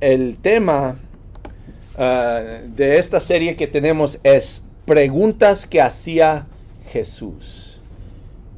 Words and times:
el 0.00 0.38
tema 0.38 0.98
ah, 1.96 2.40
de 2.66 2.98
esta 2.98 3.20
serie 3.20 3.56
que 3.56 3.66
tenemos 3.66 4.20
es 4.22 4.64
preguntas 4.84 5.66
que 5.66 5.80
hacía 5.80 6.46
Jesús. 6.90 7.80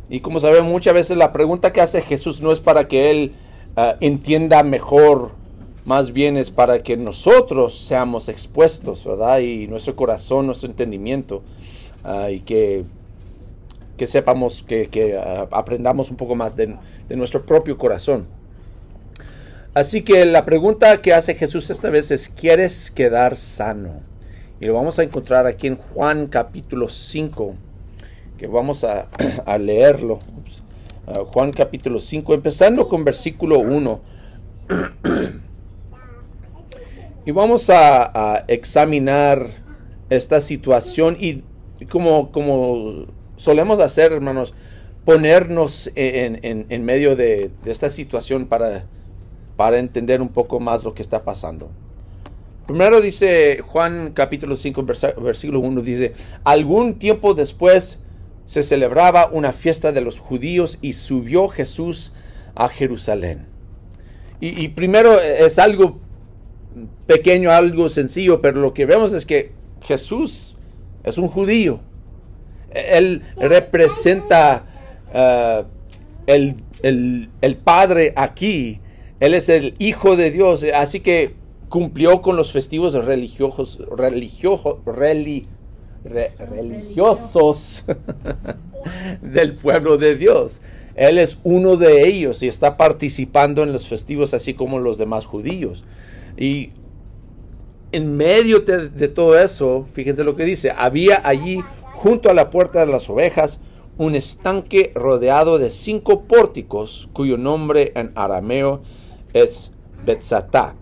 Y 0.09 0.21
como 0.21 0.41
sabemos, 0.41 0.71
muchas 0.71 0.95
veces 0.95 1.17
la 1.17 1.33
pregunta 1.33 1.73
que 1.73 1.81
hace 1.81 2.03
Jesús 2.03 2.41
no 2.41 2.53
es 2.53 2.61
para 2.61 2.89
que 2.89 3.11
Él 3.11 3.33
ah, 3.77 3.97
entienda 4.01 4.63
mejor, 4.63 5.33
más 5.85 6.13
bien 6.13 6.37
es 6.37 6.51
para 6.51 6.83
que 6.83 6.97
nosotros 6.97 7.79
seamos 7.79 8.29
expuestos, 8.29 9.05
¿verdad? 9.05 9.39
Y 9.39 9.67
nuestro 9.67 9.97
corazón, 9.97 10.47
nuestro 10.47 10.69
entendimiento, 10.69 11.43
ah, 12.05 12.31
y 12.31 12.41
que, 12.41 12.85
que 13.97 14.07
sepamos, 14.07 14.63
que, 14.63 15.19
aprendamos 15.51 16.11
un 16.11 16.17
poco 16.17 16.35
más 16.35 16.55
de 16.57 16.77
nuestro 17.09 17.47
propio 17.47 17.79
corazón. 17.79 18.40
Así 19.73 20.03
que 20.03 20.25
la 20.25 20.45
pregunta 20.45 20.97
que 20.97 21.15
hace 21.15 21.37
Jesús 21.37 21.71
esta 21.71 21.91
vez 21.91 22.11
es, 22.11 22.29
¿quieres 22.29 22.91
quedar 22.91 23.37
sano? 23.37 24.01
Y 24.61 24.67
lo 24.67 24.75
vamos 24.75 24.99
a 24.99 25.05
encontrar 25.05 25.47
aquí 25.47 25.69
en 25.69 25.77
Juan 25.77 26.27
capítulo 26.27 26.89
5, 26.89 27.55
que 28.37 28.49
vamos 28.49 28.83
a, 28.83 29.07
leerlo. 29.61 30.19
Uh, 31.07 31.25
Juan 31.27 31.53
capítulo 31.53 32.01
5, 32.01 32.35
empezando 32.35 32.89
con 32.89 33.05
versículo 33.05 33.61
1. 33.61 34.01
y 37.27 37.31
vamos 37.31 37.71
a, 37.71 38.45
examinar 38.49 39.47
esta 40.11 40.41
situación 40.41 41.17
y 41.21 41.45
como, 41.89 42.33
como 42.33 43.07
solemos 43.37 43.79
hacer, 43.79 44.11
hermanos, 44.11 44.53
ponernos 45.05 45.93
en, 45.95 46.85
medio 46.85 47.15
de 47.15 47.53
esta 47.65 47.89
situación 47.89 48.47
para 48.47 48.85
para 49.61 49.79
entender 49.79 50.23
un 50.23 50.31
poco 50.31 50.59
más 50.59 50.85
lo 50.85 50.95
que 50.95 51.03
está 51.03 51.23
pasando. 51.23 51.69
Primero 52.67 53.03
dice 53.03 53.61
Juan 53.61 54.13
capítulo 54.15 54.57
5, 54.57 54.87
versículo 55.21 55.61
1, 55.61 55.83
dice, 55.83 56.15
algún 56.45 56.95
tiempo 56.95 57.35
después 57.35 58.01
se 58.47 58.63
celebraba 58.63 59.29
una 59.31 59.53
fiesta 59.53 59.93
de 59.93 60.01
los 60.01 60.19
judíos 60.19 60.79
y 60.81 60.95
subió 60.95 61.47
Jesús 61.47 62.15
a 62.55 62.71
Jerusalén. 62.71 63.49
Y, 64.41 64.69
primero 64.69 65.21
es 65.21 65.59
algo 65.59 65.99
pequeño, 67.07 67.51
algo 67.51 67.91
sencillo, 67.91 68.41
pero 68.41 68.63
lo 68.63 68.73
que 68.73 68.87
vemos 68.87 69.13
es 69.13 69.27
que 69.27 69.53
Jesús 69.83 70.57
es 71.05 71.19
un 71.19 71.29
judío. 71.29 71.81
Él 72.71 73.25
representa 73.37 74.65
uh, 75.13 75.67
el, 76.27 76.57
el, 77.43 77.57
Padre 77.59 78.15
aquí 78.17 78.80
él 79.21 79.35
es 79.35 79.49
el 79.51 79.75
Hijo 79.79 80.17
de 80.17 80.31
Dios, 80.31 80.65
así 80.75 81.01
que 81.01 81.35
cumplió 81.69 82.23
con 82.23 82.37
los 82.37 82.53
festivos 82.53 82.95
religiosos, 82.95 83.79
del 89.21 89.55
pueblo 89.55 89.99
de 89.99 90.17
Dios. 90.17 90.63
Él 90.97 91.19
es 91.19 91.39
uno 91.45 91.77
de 91.77 92.09
ellos 92.09 92.43
y 92.43 92.49
está 92.49 92.79
participando 92.79 93.63
en 93.63 93.73
los 93.73 93.87
festivos 93.87 94.33
así 94.35 94.55
como 94.55 94.79
los 94.79 94.97
demás 94.97 95.27
judíos. 95.27 95.85
Y 96.37 96.71
en 97.93 98.17
medio 98.17 98.61
de, 98.61 98.89
de, 98.89 99.09
todo 99.09 99.39
eso, 99.39 99.87
fíjense 99.93 100.25
lo 100.25 100.35
que 100.37 100.45
dice, 100.45 100.73
había 100.77 101.21
allí 101.25 101.61
junto 101.95 102.31
a 102.31 102.35
la 102.35 102.49
puerta 102.49 102.81
de 102.81 102.91
las 102.91 103.11
ovejas 103.11 103.61
un 103.99 104.17
estanque 104.17 104.93
rodeado 104.95 105.59
de 105.59 105.69
cinco 105.69 106.23
pórticos 106.23 107.11
cuyo 107.13 107.37
nombre 107.37 107.93
en 107.95 108.13
arameo 108.15 108.81
es 109.33 109.71
Betzatá. 110.05 110.75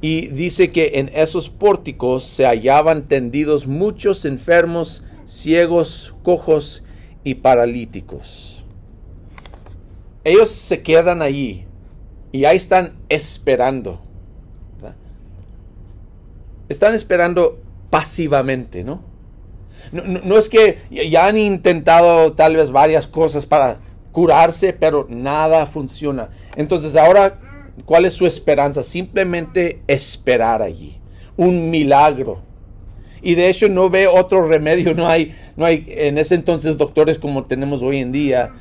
Y 0.00 0.28
dice 0.28 0.70
que 0.70 0.92
en 0.94 1.10
esos 1.14 1.48
pórticos 1.48 2.24
se 2.24 2.44
hallaban 2.44 3.08
tendidos 3.08 3.66
muchos 3.66 4.24
enfermos, 4.24 5.02
ciegos, 5.24 6.14
cojos 6.22 6.82
y 7.24 7.36
paralíticos. 7.36 8.64
Ellos 10.22 10.50
se 10.50 10.82
quedan 10.82 11.22
allí 11.22 11.64
y 12.32 12.44
ahí 12.44 12.56
están 12.56 12.98
esperando. 13.08 14.00
Están 16.68 16.94
esperando 16.94 17.60
pasivamente, 17.90 18.82
¿no? 18.82 19.02
No, 19.92 20.02
no 20.02 20.36
es 20.36 20.48
que 20.48 20.80
ya 20.90 21.26
han 21.26 21.38
intentado 21.38 22.32
tal 22.32 22.56
vez 22.56 22.70
varias 22.70 23.06
cosas 23.06 23.46
para 23.46 23.78
curarse, 24.16 24.72
pero 24.72 25.04
nada 25.10 25.66
funciona. 25.66 26.30
Entonces 26.56 26.96
ahora, 26.96 27.38
¿cuál 27.84 28.06
es 28.06 28.14
su 28.14 28.26
esperanza? 28.26 28.82
Simplemente 28.82 29.82
esperar 29.88 30.62
allí. 30.62 30.98
Un 31.36 31.68
milagro. 31.68 32.40
Y 33.20 33.34
de 33.34 33.50
hecho 33.50 33.68
no 33.68 33.90
ve 33.90 34.06
otro 34.06 34.48
remedio, 34.48 34.94
no 34.94 35.06
hay, 35.06 35.36
no 35.58 35.66
hay 35.66 35.84
en 35.88 36.16
ese 36.16 36.34
entonces 36.34 36.78
doctores 36.78 37.18
como 37.18 37.44
tenemos 37.44 37.82
hoy 37.82 37.98
en 37.98 38.10
día. 38.10 38.54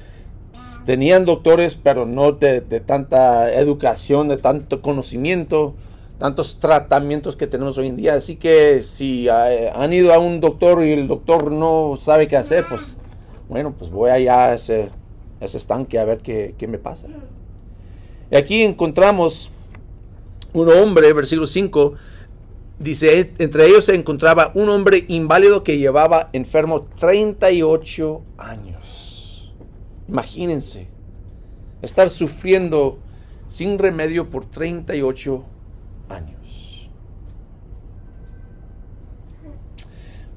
Tenían 0.86 1.24
doctores, 1.24 1.80
pero 1.82 2.06
no 2.06 2.34
de, 2.34 2.60
tanta 2.86 3.50
educación, 3.54 4.28
de 4.28 4.36
tanto 4.36 4.82
conocimiento, 4.82 5.74
tantos 6.18 6.60
tratamientos 6.60 7.38
que 7.38 7.48
tenemos 7.48 7.78
hoy 7.78 7.88
en 7.88 7.96
día. 7.96 8.16
Así 8.16 8.36
que 8.36 8.84
si 8.84 9.30
eh, 9.30 9.72
han 9.74 9.94
ido 9.94 10.14
a 10.14 10.20
un 10.20 10.42
doctor 10.42 10.84
y 10.86 10.92
el 10.92 11.08
doctor 11.08 11.50
no 11.50 11.98
sabe 11.98 12.28
qué 12.28 12.36
hacer, 12.36 12.66
pues 12.68 12.98
bueno, 13.48 13.74
pues 13.80 13.90
voy 13.90 14.10
allá 14.10 14.48
a 14.48 14.56
ese 14.56 14.90
ese 15.40 15.58
estanque 15.58 16.00
a 16.00 16.06
ver 16.06 16.20
qué, 16.20 16.56
me 16.68 16.78
pasa. 16.78 17.08
Y 18.32 18.36
aquí 18.36 18.62
encontramos 18.62 19.52
un 20.54 20.70
hombre, 20.70 21.12
versículo 21.14 21.48
5, 21.48 21.94
dice, 22.80 23.34
entre 23.38 23.68
ellos 23.68 23.86
se 23.86 23.96
encontraba 23.96 24.52
un 24.56 24.70
hombre 24.70 25.06
inválido 25.08 25.64
que 25.64 25.78
llevaba 25.78 26.30
enfermo 26.34 26.82
38 26.82 28.22
años. 28.38 29.54
Imagínense, 30.08 30.88
estar 31.82 32.10
sufriendo 32.10 33.00
sin 33.48 33.78
remedio 33.78 34.30
por 34.30 34.46
38 34.46 35.46
años. 36.10 36.90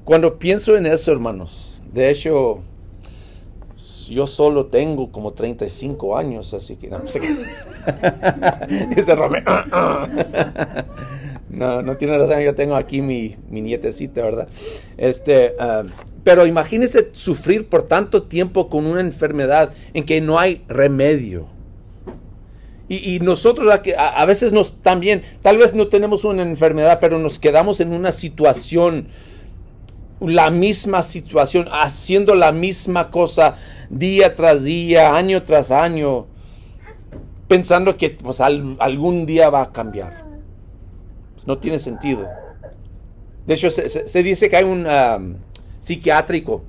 Cuando 0.03 0.39
pienso 0.39 0.75
en 0.75 0.87
eso, 0.87 1.11
hermanos, 1.11 1.81
de 1.93 2.09
hecho, 2.09 2.61
yo 4.09 4.27
solo 4.27 4.65
tengo 4.67 5.11
como 5.11 5.33
35 5.33 6.17
años, 6.17 6.53
así 6.53 6.75
que 6.75 6.87
no, 6.87 7.07
sé 7.07 7.21
Dice 8.95 9.15
Romeo. 9.15 9.43
no, 11.49 11.81
no 11.81 11.97
tiene 11.97 12.17
razón, 12.17 12.39
yo 12.41 12.55
tengo 12.55 12.75
aquí 12.75 13.01
mi, 13.01 13.35
mi 13.49 13.61
nietecita, 13.61 14.21
¿verdad? 14.23 14.47
Este, 14.97 15.53
ah, 15.59 15.83
pero 16.23 16.45
imagínese 16.45 17.09
sufrir 17.13 17.67
por 17.67 17.83
tanto 17.83 18.23
tiempo 18.23 18.69
con 18.69 18.85
una 18.85 19.01
enfermedad 19.01 19.73
en 19.93 20.03
que 20.03 20.21
no 20.21 20.39
hay 20.39 20.63
remedio. 20.67 21.47
Y, 22.91 23.19
nosotros 23.19 23.71
a, 23.71 24.07
a, 24.07 24.25
veces 24.25 24.51
nos 24.51 24.81
también, 24.81 25.21
tal 25.43 25.57
vez 25.57 25.75
no 25.75 25.89
tenemos 25.89 26.23
una 26.25 26.41
enfermedad, 26.41 26.97
pero 26.99 27.19
nos 27.19 27.37
quedamos 27.37 27.79
en 27.81 27.93
una 27.93 28.11
situación, 28.11 29.09
la 30.21 30.49
misma 30.49 31.01
situación, 31.03 31.67
haciendo 31.71 32.35
la 32.35 32.51
misma 32.51 33.09
cosa 33.09 33.55
día 33.89 34.35
tras 34.35 34.63
día, 34.63 35.15
año 35.15 35.43
tras 35.43 35.71
año, 35.71 36.27
pensando 37.47 37.97
que 37.97 38.11
pues, 38.11 38.41
algún 38.41 39.25
día 39.25 39.49
va 39.49 39.63
a 39.63 39.71
cambiar. 39.71 40.25
No 41.45 41.57
tiene 41.57 41.79
sentido. 41.79 42.27
De 43.47 43.53
hecho, 43.55 43.71
se, 43.71 44.23
dice 44.23 44.49
que 44.49 44.57
hay 44.57 44.63
un 44.63 44.85
um, 44.85 45.35
psiquiátrico 45.79 46.63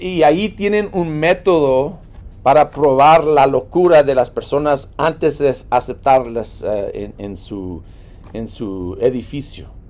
y 0.00 0.22
ahí 0.22 0.48
tienen 0.48 0.88
un 0.92 1.10
método 1.10 1.98
para 2.42 2.70
probar 2.70 3.24
la 3.24 3.46
locura 3.46 4.02
de 4.02 4.14
las 4.14 4.30
personas 4.30 4.90
antes 4.96 5.38
de 5.38 5.54
aceptarlas 5.68 6.62
uh, 6.62 6.90
en, 6.94 7.36
su, 7.36 7.82
en 8.32 8.48
su 8.48 8.96
edificio. 9.00 9.81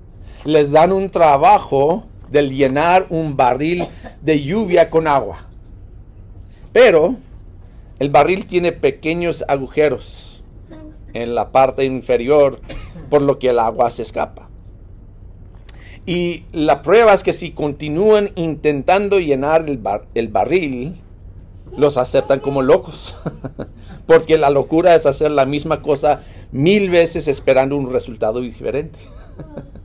Les 0.45 0.71
dan 0.71 0.91
un 0.91 1.09
trabajo 1.09 2.03
de 2.29 2.49
llenar 2.49 3.05
un 3.09 3.37
barril 3.37 3.85
de 4.21 4.41
lluvia 4.41 4.89
con 4.89 5.07
agua. 5.07 5.47
Pero 6.71 7.15
el 7.99 8.09
barril 8.09 8.47
tiene 8.47 8.71
pequeños 8.71 9.45
agujeros 9.47 10.43
en 11.13 11.35
la 11.35 11.51
parte 11.51 11.85
inferior, 11.85 12.59
por 13.09 13.21
lo 13.21 13.37
que 13.37 13.49
el 13.49 13.59
agua 13.59 13.91
se 13.91 14.01
escapa. 14.01 14.49
Y 16.05 16.45
la 16.51 16.81
prueba 16.81 17.13
es 17.13 17.23
que 17.23 17.31
si 17.31 17.51
continúan 17.51 18.31
intentando 18.35 19.19
llenar 19.19 19.69
el, 19.69 19.79
el 20.15 20.27
barril, 20.27 20.99
los 21.77 21.97
aceptan 21.97 22.39
como 22.39 22.61
locos. 22.61 23.15
Porque 24.05 24.37
la 24.37 24.49
locura 24.49 24.95
es 24.95 25.05
hacer 25.05 25.31
la 25.31 25.45
misma 25.45 25.81
cosa 25.81 26.21
mil 26.51 26.89
veces 26.89 27.27
esperando 27.27 27.77
un 27.77 27.91
resultado 27.91 28.41
diferente. 28.41 28.99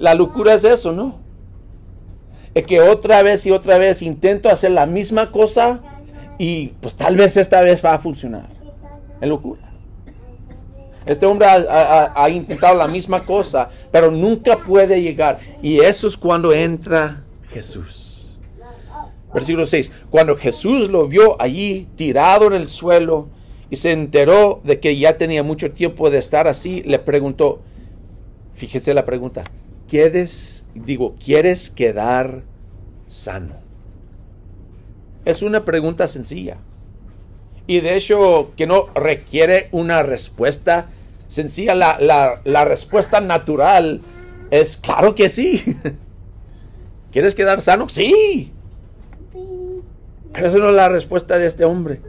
la 0.00 0.14
locura 0.14 0.54
es 0.54 0.64
eso, 0.64 0.90
¿no? 0.90 1.30
es 2.54 2.66
que 2.66 2.80
otra 2.80 3.22
vez 3.22 3.46
y 3.46 3.50
otra 3.50 3.78
vez 3.78 4.02
intento 4.02 4.48
hacer 4.48 4.72
la 4.72 4.86
misma 4.86 5.30
cosa 5.30 5.80
y 6.38 6.68
pues 6.80 6.96
tal 6.96 7.16
vez 7.16 7.36
esta 7.36 7.60
vez 7.60 7.84
va 7.84 7.94
a 7.94 7.98
funcionar. 7.98 8.48
Es 9.20 9.28
locura. 9.28 9.62
Este 11.06 11.26
hombre 11.26 11.46
ha, 11.48 12.28
intentado 12.30 12.76
la 12.76 12.86
misma 12.86 13.24
cosa, 13.24 13.68
pero 13.90 14.10
nunca 14.10 14.58
puede 14.58 15.00
llegar. 15.00 15.38
Y 15.62 15.80
eso 15.80 16.06
es 16.06 16.16
cuando 16.16 16.52
entra 16.52 17.22
Jesús. 17.48 18.38
Versículo 19.32 19.66
6. 19.66 19.92
Cuando 20.10 20.36
Jesús 20.36 20.88
lo 20.88 21.08
vio 21.08 21.40
allí 21.40 21.88
tirado 21.96 22.46
en 22.46 22.54
el 22.54 22.68
suelo 22.68 23.28
y 23.70 23.76
se 23.76 23.92
enteró 23.92 24.60
de 24.64 24.80
que 24.80 24.96
ya 24.98 25.16
tenía 25.16 25.42
mucho 25.42 25.72
tiempo 25.72 26.10
de 26.10 26.18
estar 26.18 26.48
así, 26.48 26.82
le 26.82 26.98
preguntó, 26.98 27.60
fíjese 28.54 28.92
la 28.92 29.04
pregunta, 29.04 29.44
¿quieres, 29.90 30.64
digo, 30.74 31.16
¿quieres 31.22 31.68
quedar 31.68 32.44
sano? 33.08 33.56
Es 35.24 35.42
una 35.42 35.64
pregunta 35.64 36.06
sencilla. 36.08 36.58
Y 37.66 37.80
de 37.80 37.96
hecho 37.96 38.52
que 38.56 38.66
no 38.66 38.86
requiere 38.94 39.68
una 39.72 40.02
respuesta 40.02 40.86
sencilla. 41.28 41.74
La, 41.74 42.40
la 42.44 42.64
respuesta 42.64 43.20
natural 43.20 44.00
es 44.50 44.76
claro 44.76 45.14
que 45.14 45.28
sí. 45.28 45.76
¿Quieres 47.12 47.34
quedar 47.34 47.60
sano? 47.60 47.88
Sí. 47.88 48.52
Pero 50.32 50.46
esa 50.46 50.58
no 50.58 50.70
es 50.70 50.74
la 50.74 50.88
respuesta 50.88 51.38
de 51.38 51.46
este 51.46 51.64
hombre. 51.64 52.00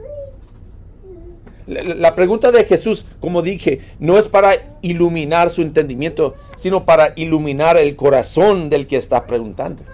La 1.66 2.14
pregunta 2.14 2.50
de 2.50 2.64
Jesús, 2.64 3.06
como 3.20 3.40
dije, 3.42 3.80
no 4.00 4.18
es 4.18 4.26
para 4.28 4.78
iluminar 4.82 5.50
su 5.50 5.62
entendimiento, 5.62 6.34
sino 6.56 6.84
para 6.84 7.12
iluminar 7.14 7.76
el 7.76 7.94
corazón 7.94 8.68
del 8.68 8.86
que 8.86 8.96
está 8.96 9.26
preguntando. 9.26 9.84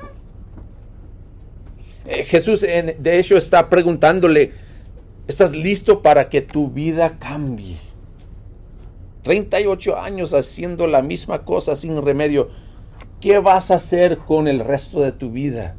Eh, 2.06 2.25
Jesús, 2.25 2.62
de 2.62 3.19
hecho, 3.19 3.37
está 3.37 3.69
preguntándole, 3.69 4.53
¿estás 5.26 5.55
listo 5.55 6.00
para 6.00 6.31
que 6.31 6.41
tu 6.41 6.70
vida 6.70 7.19
cambie? 7.19 7.76
38 9.23 9.99
años 9.99 10.32
haciendo 10.32 10.87
la 10.87 11.03
misma 11.03 11.44
cosa 11.44 11.76
sin 11.76 12.03
remedio. 12.03 12.49
¿Qué 13.20 13.38
vas 13.41 13.70
a 13.70 13.75
hacer 13.75 14.17
con 14.19 14.49
el 14.49 14.61
resto 14.61 15.03
de 15.03 15.12
tu 15.12 15.31
vida? 15.31 15.76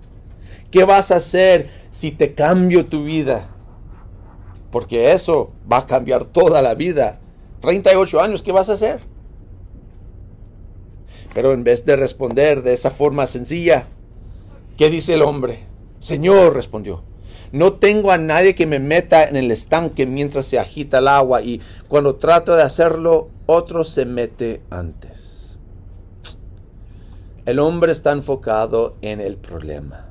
¿Qué 0.70 0.84
vas 0.84 1.10
a 1.10 1.16
hacer 1.16 1.68
si 1.90 2.12
te 2.12 2.36
cambio 2.36 2.86
tu 2.86 3.06
vida? 3.06 3.50
Porque 4.72 5.12
eso 5.12 5.52
va 5.72 5.78
a 5.78 5.86
cambiar 5.86 6.26
toda 6.26 6.62
la 6.62 6.76
vida. 6.76 7.20
38 7.62 8.22
años, 8.22 8.44
¿qué 8.44 8.52
vas 8.52 8.70
a 8.70 8.74
hacer? 8.74 9.00
Pero 11.34 11.54
en 11.54 11.64
vez 11.64 11.86
de 11.86 11.96
responder 11.96 12.64
de 12.64 12.74
esa 12.74 12.90
forma 12.90 13.28
sencilla, 13.28 13.88
¿qué 14.78 14.90
dice 14.90 15.14
el 15.14 15.22
hombre? 15.22 15.60
Señor, 16.00 16.54
respondió, 16.54 17.04
no 17.52 17.74
tengo 17.74 18.12
a 18.12 18.18
nadie 18.18 18.56
que 18.56 18.66
me 18.66 18.80
meta 18.80 19.24
en 19.24 19.36
el 19.36 19.52
estanque 19.52 20.06
mientras 20.06 20.46
se 20.46 20.60
agita 20.60 21.00
el 21.00 21.08
agua 21.08 21.42
y 21.42 21.62
cuando 21.88 22.16
trato 22.16 22.56
de 22.56 22.64
hacerlo, 22.64 23.30
otro 23.48 23.84
se 23.84 24.06
mete 24.06 24.62
antes. 24.70 25.58
El 27.46 27.60
hombre 27.60 27.92
está 27.92 28.12
enfocado 28.12 28.96
en 29.02 29.22
el 29.22 29.38
problema. 29.38 30.09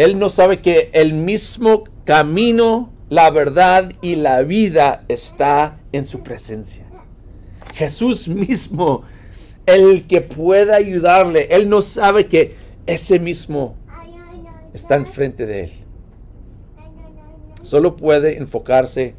Él 0.00 0.18
no 0.18 0.30
sabe 0.30 0.62
que 0.62 0.88
el 0.94 1.12
mismo 1.12 1.84
camino, 2.06 2.90
la 3.10 3.30
verdad 3.30 3.92
y 4.00 4.16
la 4.16 4.40
vida 4.44 5.04
está 5.08 5.78
en 5.92 6.06
su 6.06 6.22
presencia. 6.22 6.86
Jesús 7.74 8.26
mismo, 8.26 9.02
el 9.66 10.06
que 10.06 10.22
pueda 10.22 10.76
ayudarle, 10.76 11.48
él 11.50 11.68
no 11.68 11.82
sabe 11.82 12.28
que 12.28 12.56
ese 12.86 13.18
mismo 13.18 13.74
está 14.72 14.94
enfrente 14.94 15.44
de 15.44 15.64
él. 15.64 15.70
Solo 17.60 17.94
puede 17.94 18.38
enfocarse 18.38 19.14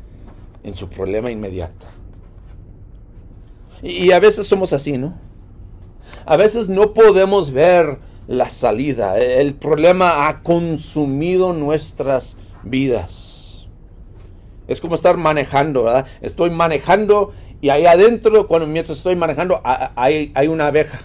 en 0.64 0.74
su 0.74 0.90
problema 0.90 1.30
inmediato. 1.30 1.86
Y 3.84 4.14
a 4.14 4.20
veces 4.20 4.48
somos 4.48 4.74
así, 4.74 4.98
¿no? 4.98 5.14
A 6.26 6.38
veces 6.38 6.70
no 6.70 6.96
podemos 6.96 7.52
ver 7.52 8.00
la 8.28 8.50
salida. 8.50 9.18
El 9.18 9.56
problema 9.56 10.28
ha 10.28 10.42
consumido 10.42 11.54
nuestras 11.54 12.38
vidas. 12.64 13.68
Es 14.68 14.80
como 14.80 14.96
estar 14.96 15.18
manejando, 15.18 15.84
¿verdad? 15.84 16.06
Estoy 16.22 16.50
manejando 16.50 17.34
y 17.62 17.70
ahí 17.70 17.86
adentro, 17.86 18.48
cuando 18.48 18.66
mientras 18.66 18.98
estoy 18.98 19.16
manejando, 19.16 19.62
hay, 19.64 20.32
hay 20.34 20.48
una 20.48 20.68
abeja. 20.68 21.00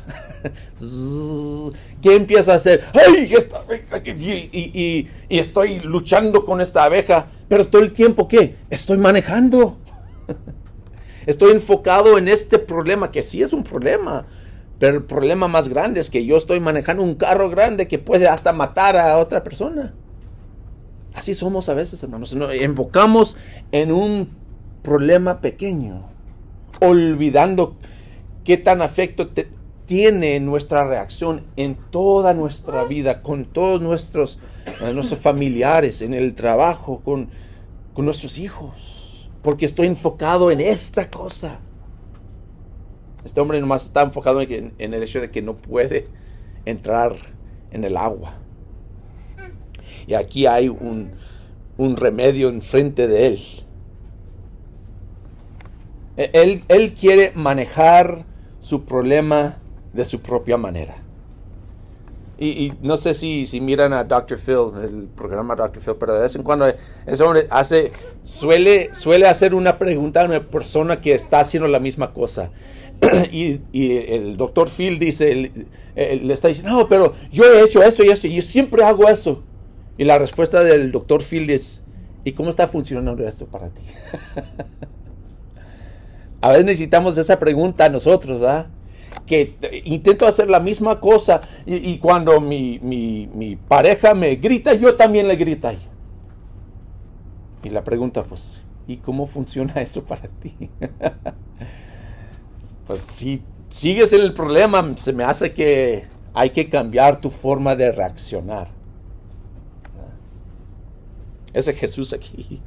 ¿Qué 2.03 2.17
empieza 2.17 2.55
a 2.55 2.57
hacer? 2.57 2.83
¡Ay! 2.95 3.31
Y, 4.53 5.09
y, 5.29 5.39
estoy 5.39 5.81
luchando 5.81 6.47
con 6.47 6.63
esta 6.63 6.85
abeja. 6.85 7.27
Pero 7.49 7.67
todo 7.67 7.83
el 7.83 7.93
tiempo, 7.93 8.27
¿qué? 8.27 8.57
Estoy 8.71 8.97
manejando. 8.97 9.77
Estoy 11.27 11.53
enfocado 11.53 12.17
en 12.17 12.29
este 12.29 12.59
problema, 12.59 13.11
que 13.11 13.23
sí 13.23 13.43
es 13.43 13.53
un 13.53 13.63
problema. 13.63 14.27
Pero 14.79 14.99
el 14.99 15.05
problema 15.05 15.49
más 15.49 15.69
grande 15.69 16.01
es 16.01 16.11
que 16.11 16.27
yo 16.27 16.37
estoy 16.37 16.61
manejando 16.61 17.03
un 17.03 17.15
carro 17.15 17.49
grande 17.49 17.89
que 17.89 17.99
puede 17.99 18.29
hasta 18.29 18.53
matar 18.53 18.97
a 18.97 19.19
otra 19.19 19.43
persona. 19.43 19.95
Así 21.15 21.33
somos 21.35 21.71
a 21.71 21.75
veces, 21.75 22.03
hermanos. 22.03 22.35
Nos 22.35 22.53
enfocamos 22.53 23.39
en 23.73 23.91
un 23.91 24.29
problema 24.83 25.41
pequeño, 25.41 26.11
olvidando 26.81 27.77
qué 28.45 28.59
tan 28.59 28.83
afecto 28.83 29.31
tiene 29.87 30.39
nuestra 30.41 30.87
reacción 30.87 31.47
en 31.57 31.77
toda 31.91 32.35
nuestra 32.35 32.85
vida, 32.85 33.23
con 33.23 33.47
todos 33.47 33.81
nuestros, 33.81 34.41
eh, 34.83 34.93
nuestros 34.93 35.19
familiares, 35.19 36.03
en 36.03 36.13
el 36.13 36.35
trabajo, 36.35 37.01
con, 37.03 37.31
con 37.95 38.05
nuestros 38.05 38.39
hijos. 38.39 39.31
Porque 39.43 39.65
estoy 39.65 39.87
enfocado 39.87 40.51
en 40.51 40.61
esta 40.61 41.11
cosa. 41.11 41.61
Este 43.27 43.41
hombre 43.41 43.61
nomás 43.61 43.83
está 43.83 44.03
enfocado 44.03 44.41
en, 44.41 44.73
el 44.79 45.03
hecho 45.03 45.21
de 45.21 45.33
que 45.33 45.43
no 45.43 45.57
puede 45.57 46.07
entrar 46.65 47.17
en 47.73 47.83
el 47.83 47.97
agua. 47.97 48.35
Y 50.07 50.15
aquí 50.15 50.47
hay 50.47 50.69
un, 50.69 51.11
un 51.77 51.97
remedio 51.97 52.49
enfrente 52.49 53.09
de 53.09 53.27
él. 53.27 53.41
E, 56.17 56.31
él. 56.35 56.63
Él 56.69 56.95
quiere 56.95 57.33
manejar 57.35 58.25
su 58.61 58.85
problema 58.85 59.57
de 59.93 60.05
su 60.05 60.21
propia 60.21 60.57
manera. 60.57 60.95
Y, 62.39 62.75
no 62.81 62.97
sé 62.97 63.13
si, 63.13 63.45
si, 63.47 63.61
miran 63.61 63.93
a 63.93 64.05
Dr. 64.05 64.39
Phil, 64.39 64.71
el 64.85 65.09
programa 65.17 65.57
Dr. 65.57 65.83
Phil, 65.83 65.97
pero 65.99 66.15
de 66.15 66.21
vez 66.21 66.37
en 66.37 66.45
cuando 66.45 66.67
ese 67.07 67.25
hombre 67.25 67.49
hace, 67.51 67.91
suele, 68.23 68.95
suele 68.95 69.27
hacer 69.27 69.53
una 69.53 69.79
pregunta 69.79 70.21
a 70.21 70.27
una 70.27 70.41
persona 70.41 71.01
que 71.01 71.13
está 71.13 71.41
haciendo 71.41 71.67
la 71.67 71.81
misma 71.81 72.13
cosa. 72.13 72.53
y, 73.33 73.61
el 73.97 74.37
Dr. 74.37 74.69
Phil 74.69 74.99
dice, 74.99 75.51
le 75.95 76.33
está 76.33 76.49
diciendo, 76.49 76.77
no, 76.77 76.89
pero 76.89 77.15
yo 77.31 77.45
he 77.45 77.63
hecho 77.63 77.83
esto 77.83 78.05
y 78.05 78.09
esto, 78.09 78.27
y 78.27 78.35
yo 78.35 78.43
siempre 78.43 78.83
hago 78.85 79.09
eso. 79.09 79.43
Y 79.99 80.05
la 80.05 80.19
respuesta 80.19 80.63
del 80.63 80.93
doctor 80.93 81.23
Phil 81.23 81.49
es, 81.51 81.83
¿y 82.25 82.33
cómo 82.33 82.51
está 82.51 82.69
funcionando 82.69 83.27
esto 83.27 83.47
para 83.47 83.69
ti? 83.69 83.83
a 86.41 86.51
veces 86.51 86.65
necesitamos 86.65 87.17
esa 87.17 87.39
pregunta 87.39 87.87
a 87.87 87.89
nosotros, 87.89 88.41
¿verdad? 88.41 88.67
Que 89.27 89.83
intento 89.85 90.27
hacer 90.27 90.49
la 90.51 90.61
misma 90.61 91.01
cosa 91.01 91.41
y, 91.65 91.99
cuando 91.99 92.41
mi, 92.41 92.79
mi, 92.81 93.57
pareja 93.57 94.15
me 94.15 94.37
grita, 94.37 94.75
yo 94.75 94.95
también 94.95 95.27
le 95.27 95.37
grita. 95.37 95.73
Y 97.63 97.71
la 97.71 97.83
pregunta, 97.83 98.23
pues, 98.23 98.61
¿y 98.87 98.99
cómo 98.99 99.27
funciona 99.27 99.73
eso 99.77 100.05
para 100.05 100.29
ti? 100.29 100.55
pues 102.87 103.01
si 103.01 103.43
sigues 103.69 104.13
en 104.13 104.21
el 104.21 104.33
problema, 104.33 104.97
se 104.97 105.13
me 105.13 105.25
hace 105.25 105.53
que 105.53 106.07
hay 106.35 106.51
que 106.51 106.69
cambiar 106.69 107.21
tu 107.21 107.31
forma 107.31 107.75
de 107.75 107.93
reaccionar. 107.93 108.69
Ese 111.53 111.73
Jesús 111.73 112.13
aquí. 112.13 112.61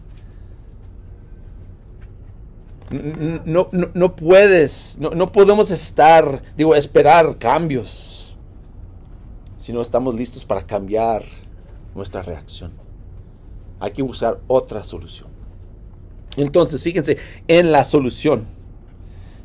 No, 3.45 3.69
no, 3.71 4.15
puedes, 4.15 4.97
no, 4.99 5.11
no, 5.11 5.31
podemos 5.31 5.69
estar, 5.69 6.41
digo, 6.57 6.73
esperar 6.73 7.37
cambios 7.37 8.35
si 9.59 9.71
no 9.71 9.81
estamos 9.81 10.15
listos 10.15 10.43
para 10.43 10.63
cambiar 10.63 11.23
nuestra 11.93 12.23
reacción. 12.23 12.71
Hay 13.79 13.91
que 13.91 14.01
buscar 14.01 14.39
otra 14.47 14.83
solución. 14.83 15.29
Entonces, 16.35 16.81
fíjense 16.81 17.17
en 17.47 17.71
la 17.71 17.83
solución. 17.83 18.47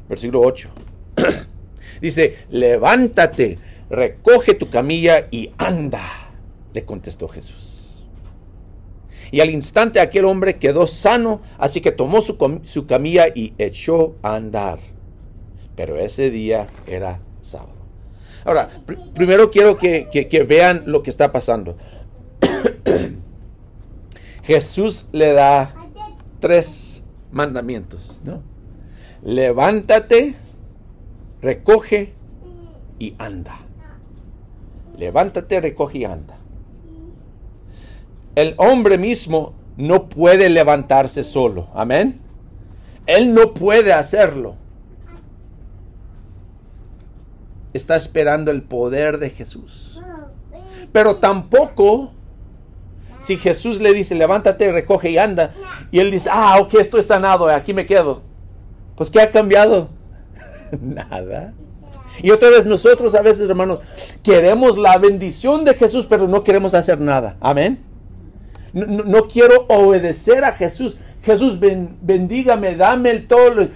Versículo 0.08 0.40
8. 0.40 0.68
Dice, 2.00 2.38
levántate, 2.50 3.58
recoge 3.88 4.54
tu 4.54 4.68
camilla 4.68 5.28
y 5.30 5.50
anda, 5.58 6.32
le 6.72 6.84
contestó 6.84 7.28
Jesús. 7.28 8.04
Y 9.30 9.40
al 9.40 9.50
instante 9.50 10.00
aquel 10.00 10.26
hombre 10.26 10.58
quedó 10.58 10.86
sano, 10.86 11.40
así 11.58 11.80
que 11.80 11.92
tomó 11.92 12.20
su, 12.22 12.36
camilla 12.86 13.26
y 13.34 13.54
echó 13.58 14.16
a 14.22 14.36
andar. 14.36 14.78
Pero 15.74 15.98
ese 15.98 16.30
día 16.30 16.68
era 16.86 17.20
sábado. 17.40 17.72
Ahora, 18.44 18.70
primero 19.14 19.50
quiero 19.50 19.76
que, 19.76 20.08
que 20.10 20.44
vean 20.44 20.84
lo 20.86 21.02
que 21.02 21.10
está 21.10 21.32
pasando. 21.32 21.76
Jesús 24.44 25.06
le 25.12 25.32
da 25.32 25.74
tres 26.38 27.02
mandamientos, 27.32 28.20
¿no? 28.22 28.53
Levántate, 29.24 30.34
recoge 31.40 32.12
y 32.98 33.14
anda. 33.18 33.58
Levántate, 34.98 35.60
recoge 35.60 35.98
y 35.98 36.04
anda. 36.04 36.36
El 38.34 38.54
hombre 38.58 38.98
mismo 38.98 39.54
no 39.78 40.08
puede 40.08 40.50
levantarse 40.50 41.24
solo. 41.24 41.68
Amén. 41.74 42.20
Él 43.06 43.32
no 43.32 43.54
puede 43.54 43.94
hacerlo. 43.94 44.56
Está 47.72 47.96
esperando 47.96 48.50
el 48.50 48.62
poder 48.62 49.18
de 49.18 49.30
Jesús. 49.30 50.02
Pero 50.92 51.16
tampoco, 51.16 52.12
si 53.18 53.36
Jesús 53.36 53.80
le 53.80 53.94
dice, 53.94 54.14
levántate, 54.14 54.70
recoge 54.70 55.10
y 55.10 55.18
anda, 55.18 55.54
y 55.90 55.98
él 55.98 56.10
dice, 56.10 56.28
ah, 56.30 56.58
ok, 56.60 56.74
estoy 56.74 57.02
sanado, 57.02 57.48
aquí 57.48 57.72
me 57.72 57.86
quedo. 57.86 58.33
Pues, 58.96 59.10
¿qué 59.10 59.20
ha 59.20 59.30
cambiado? 59.30 59.88
Nada. 60.80 61.52
Y 62.22 62.30
otra 62.30 62.50
vez 62.50 62.64
nosotros 62.66 63.14
a 63.14 63.22
veces, 63.22 63.48
hermanos, 63.48 63.80
queremos 64.22 64.78
la 64.78 64.98
bendición 64.98 65.64
de 65.64 65.74
Jesús, 65.74 66.06
pero 66.08 66.28
no 66.28 66.44
queremos 66.44 66.74
hacer 66.74 67.00
nada. 67.00 67.36
Amén. 67.40 67.80
No, 68.72 69.28
quiero 69.28 69.66
obedecer 69.68 70.44
a 70.44 70.52
Jesús. 70.52 70.96
Jesús, 71.22 71.58
bendígame, 71.58 72.76
dame 72.76 73.10
el 73.10 73.26
todo, 73.26 73.68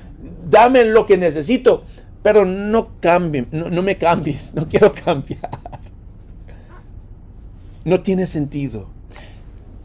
dame 0.48 0.84
lo 0.84 1.06
que 1.06 1.16
necesito, 1.16 1.84
pero 2.22 2.44
no 2.44 2.90
cambie, 3.00 3.46
no, 3.50 3.82
me 3.82 3.96
cambies, 3.96 4.54
no 4.56 4.68
quiero 4.68 4.92
cambiar. 4.92 5.50
No 7.84 8.00
tiene 8.02 8.26
sentido. 8.26 8.88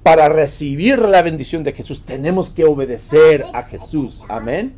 Para 0.01 0.27
recibir 0.27 0.99
la 0.99 1.21
bendición 1.21 1.63
de 1.63 1.71
Jesús 1.71 2.03
tenemos 2.03 2.49
que 2.49 2.65
obedecer 2.65 3.45
a 3.53 3.63
Jesús. 3.63 4.23
Amén. 4.27 4.75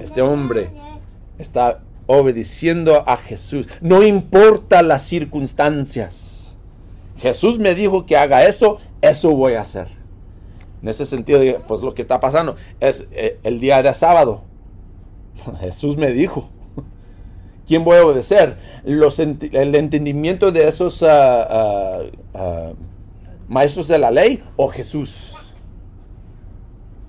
Este 0.00 0.22
hombre 0.22 0.70
está 1.38 1.80
obedeciendo 2.06 3.08
a 3.08 3.16
Jesús. 3.16 3.68
No 3.80 4.02
importa 4.02 4.82
las 4.82 5.02
circunstancias. 5.02 6.56
Jesús 7.18 7.58
me 7.58 7.74
dijo 7.74 8.06
que 8.06 8.16
haga 8.16 8.46
eso, 8.46 8.78
eso 9.02 9.30
voy 9.30 9.54
a 9.54 9.60
hacer. 9.60 9.88
En 10.82 10.88
ese 10.88 11.04
sentido, 11.04 11.40
pues 11.66 11.82
lo 11.82 11.94
que 11.94 12.02
está 12.02 12.20
pasando 12.20 12.56
es 12.80 13.06
eh, 13.10 13.38
el 13.42 13.60
día 13.60 13.82
de 13.82 13.92
sábado. 13.92 14.42
Jesús 15.60 15.96
me 15.96 16.12
dijo. 16.12 16.48
¿Quién 17.66 17.84
voy 17.84 17.96
a 17.98 18.04
obedecer? 18.04 18.56
El 18.84 19.74
entendimiento 19.74 20.52
de 20.52 20.68
esos 20.68 21.02
ah, 21.02 21.42
ah, 21.50 22.00
ah, 22.34 22.70
maestros 23.48 23.88
de 23.88 23.98
la 23.98 24.10
ley 24.10 24.42
o 24.56 24.68
Jesús. 24.68 25.34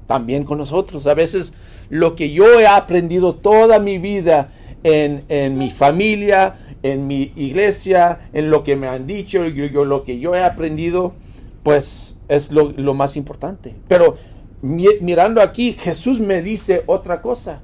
También 0.10 0.44
con 0.44 0.58
nosotros. 0.58 1.06
A 1.06 1.13
veces 1.13 1.54
lo 1.92 2.16
que 2.16 2.32
yo 2.32 2.60
he 2.60 2.66
aprendido 2.66 3.36
toda 3.36 3.78
mi 3.78 4.00
vida 4.00 4.50
en, 4.82 5.56
mi 5.56 5.70
familia, 5.70 6.56
en 6.82 7.06
mi 7.06 7.32
iglesia, 7.36 8.28
en 8.34 8.50
lo 8.50 8.63
que 8.63 8.75
me 8.75 8.88
han 8.88 9.06
dicho, 9.06 9.46
yo, 9.46 9.86
lo 9.86 10.04
que 10.04 10.20
yo 10.20 10.34
he 10.34 10.44
aprendido, 10.44 11.13
pues 11.62 12.18
es 12.28 12.51
lo, 12.51 12.94
más 12.96 13.18
importante. 13.18 13.75
Pero 13.88 14.18
mirando 14.63 15.44
aquí, 15.44 15.74
Jesús 15.74 16.20
me 16.20 16.42
dice 16.42 16.82
otra 16.88 17.22
cosa. 17.22 17.62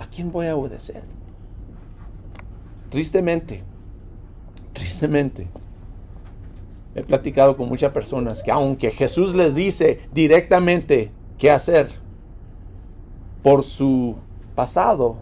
¿A 0.00 0.06
quién 0.06 0.32
voy 0.32 0.46
a 0.46 0.56
obedecer? 0.56 1.04
Tristemente, 2.88 3.62
tristemente, 4.72 5.46
he 6.96 7.04
platicado 7.04 7.56
con 7.56 7.68
muchas 7.68 7.92
personas 7.92 8.42
que 8.42 8.50
aunque 8.50 8.90
Jesús 8.90 9.36
les 9.36 9.54
dice 9.54 10.00
directamente 10.12 11.12
qué 11.44 11.50
hacer, 11.50 11.90
por 13.42 13.64
su 13.64 14.16
pasado, 14.54 15.18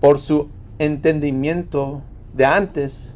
por 0.00 0.18
su 0.18 0.50
entendimiento 0.78 2.02
de 2.34 2.44
antes, 2.44 3.14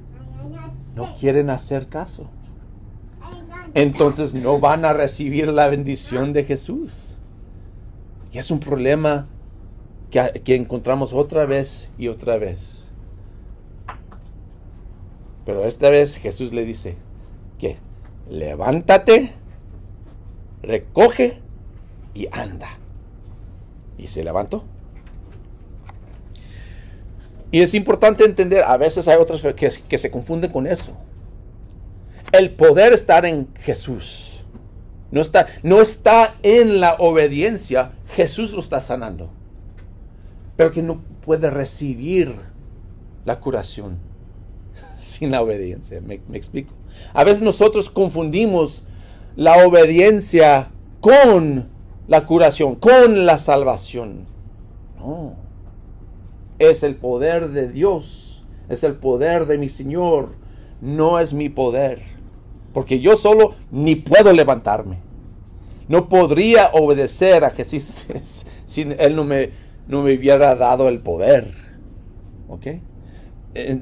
no 0.96 1.12
quieren 1.12 1.50
hacer 1.50 1.88
caso. 1.88 2.30
Entonces 3.74 4.34
no 4.34 4.58
van 4.58 4.86
a 4.86 4.94
recibir 4.94 5.48
la 5.48 5.68
bendición 5.68 6.32
de 6.32 6.44
Jesús. 6.44 7.18
Y 8.32 8.38
es 8.38 8.50
un 8.50 8.58
problema 8.58 9.28
que, 10.10 10.56
encontramos 10.56 11.12
otra 11.12 11.44
vez 11.44 11.90
y 11.98 12.08
otra 12.08 12.38
vez. 12.38 12.90
Pero 15.44 15.66
esta 15.66 15.90
vez 15.90 16.16
Jesús 16.16 16.54
le 16.54 16.64
dice 16.64 16.96
que 17.58 17.76
levántate, 18.30 19.34
recoge 20.62 21.42
y 22.14 22.28
anda. 22.32 22.78
Y 23.98 24.06
se 24.06 24.24
levantó. 24.24 24.64
Y 27.50 27.60
es 27.60 27.74
importante 27.74 28.24
entender, 28.24 28.64
a 28.64 28.76
veces 28.76 29.08
hay 29.08 29.18
otras 29.18 29.42
que, 29.42 29.70
que 29.88 29.98
se 29.98 30.10
confunden 30.10 30.50
con 30.50 30.66
eso. 30.66 30.96
El 32.32 32.50
poder 32.50 32.94
estar 32.94 33.26
en 33.26 33.48
Jesús. 33.60 34.44
No 35.10 35.20
está, 35.20 35.46
no 35.62 35.82
está 35.82 36.36
en 36.42 36.80
la 36.80 36.94
obediencia. 36.94 37.92
Jesús 38.16 38.52
lo 38.52 38.60
está 38.60 38.80
sanando. 38.80 39.28
Pero 40.56 40.72
que 40.72 40.82
no 40.82 41.02
puede 41.24 41.50
recibir 41.50 42.34
la 43.26 43.38
curación 43.38 43.98
sin 44.96 45.30
la 45.30 45.42
obediencia. 45.42 46.00
¿Me, 46.00 46.20
me 46.28 46.38
explico? 46.38 46.72
A 47.12 47.24
veces 47.24 47.42
nosotros 47.42 47.90
confundimos 47.90 48.84
la 49.36 49.66
obediencia 49.66 50.70
con 51.00 51.68
la 52.12 52.26
curación, 52.26 52.74
con 52.74 53.24
la 53.24 53.38
salvación. 53.38 54.26
No 54.98 55.32
es 56.58 56.82
el 56.82 56.96
poder 56.96 57.48
de 57.48 57.68
Dios, 57.68 58.44
es 58.68 58.84
el 58.84 58.96
poder 58.96 59.46
de 59.46 59.56
mi 59.56 59.70
Señor, 59.70 60.34
no 60.82 61.20
es 61.20 61.32
mi 61.32 61.48
poder. 61.48 62.02
Porque 62.74 63.00
yo 63.00 63.16
solo 63.16 63.54
ni 63.70 63.96
puedo 63.96 64.30
levantarme. 64.30 64.98
No 65.88 66.10
podría 66.10 66.68
obedecer 66.74 67.44
a 67.44 67.50
Jesús 67.50 68.06
si 68.66 68.82
Él 68.82 69.16
no 69.16 69.24
me, 69.24 69.48
no 69.88 70.02
me 70.02 70.14
hubiera 70.14 70.54
dado 70.54 70.90
el 70.90 71.00
poder. 71.00 71.50
¿Ok? 72.46 72.66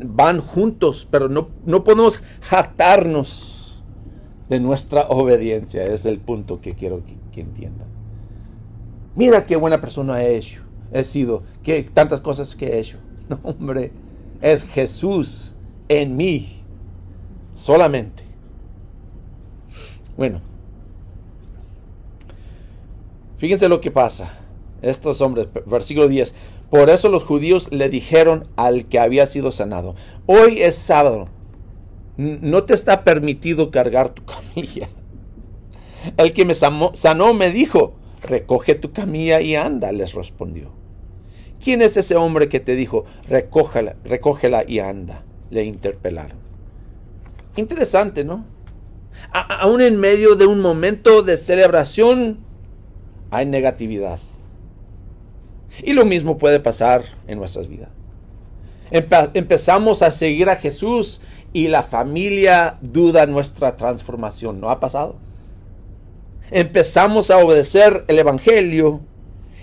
Van 0.05 0.41
juntos, 0.41 1.09
pero 1.11 1.29
no, 1.29 1.49
no 1.67 1.83
podemos 1.83 2.23
jactarnos 2.43 3.83
de 4.49 4.61
nuestra 4.61 5.09
obediencia. 5.09 5.83
Es 5.83 6.07
el 6.07 6.21
punto 6.21 6.61
que 6.61 6.75
quiero 6.77 7.05
que, 7.05 7.17
que 7.33 7.41
entiendan. 7.41 7.90
Mira 9.15 9.45
qué 9.45 9.57
buena 9.57 9.81
persona 9.81 10.23
he 10.23 10.37
hecho 10.37 10.63
he 10.93 11.05
sido, 11.05 11.43
que 11.63 11.83
tantas 11.85 12.21
cosas 12.21 12.55
que 12.55 12.67
he 12.67 12.79
hecho. 12.79 12.99
No, 13.31 13.39
hombre, 13.45 13.93
es 14.41 14.65
Jesús 14.65 15.55
en 15.89 16.17
mí 16.17 16.65
solamente. 17.53 18.25
Bueno, 20.17 20.41
fíjense 23.39 23.69
lo 23.69 23.81
que 23.81 23.93
pasa. 23.93 24.37
Estos 24.83 25.21
hombres, 25.21 25.47
versículo 25.65 26.09
10. 26.09 26.35
Por 26.71 26.91
eso 26.91 27.09
los 27.09 27.23
judíos 27.23 27.71
le 27.71 27.89
dijeron 27.89 28.49
al 28.57 28.87
que 28.87 28.99
había 28.99 29.27
sido 29.27 29.53
sanado, 29.53 29.95
hoy 30.27 30.61
es 30.61 30.75
sábado, 30.75 31.29
no 32.17 32.65
te 32.65 32.75
está 32.75 33.05
permitido 33.05 33.71
cargar 33.71 34.11
tu 34.11 34.25
camilla. 34.55 34.89
El 36.17 36.33
que 36.33 36.45
me 36.45 36.55
sanó 36.55 37.33
me 37.33 37.53
dijo, 37.53 37.95
recoge 38.23 38.75
tu 38.75 38.93
camilla 38.93 39.41
y 39.41 39.57
anda, 39.57 39.93
les 39.93 40.15
respondió. 40.15 40.73
¿Quién 41.63 41.83
es 41.83 41.97
ese 41.97 42.17
hombre 42.17 42.49
que 42.49 42.61
te 42.61 42.75
dijo, 42.75 43.05
recógela, 43.29 43.97
recógela 44.05 44.65
y 44.67 44.79
anda? 44.79 45.25
Le 45.51 45.65
interpelaron. 45.65 46.39
Interesante, 47.57 48.25
¿no? 48.25 48.45
aún 49.33 49.81
en 49.81 49.99
medio 49.99 50.37
de 50.37 50.47
un 50.47 50.61
momento 50.61 51.23
de 51.23 51.37
celebración, 51.37 52.39
hay 53.31 53.47
negatividad. 53.47 54.19
Y 55.83 55.93
lo 55.93 56.05
mismo 56.05 56.37
puede 56.37 56.61
pasar 56.61 57.03
en 57.27 57.39
nuestras 57.39 57.69
vidas. 57.69 57.91
empezamos 58.91 60.03
a 60.03 60.11
seguir 60.11 60.49
a 60.49 60.57
Jesús 60.57 61.23
y 61.53 61.69
la 61.69 61.83
familia 61.83 62.79
duda 62.81 63.27
nuestra 63.27 63.77
transformación. 63.77 64.61
¿No 64.61 64.71
ha 64.71 64.81
pasado? 64.81 65.17
Empezamos 66.51 67.31
a 67.31 67.39
obedecer 67.39 68.05
el 68.09 68.19
Evangelio 68.19 69.01